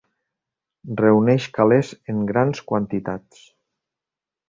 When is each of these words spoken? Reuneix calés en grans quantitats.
Reuneix 1.01 1.47
calés 1.59 1.93
en 2.15 2.25
grans 2.33 2.65
quantitats. 2.73 3.49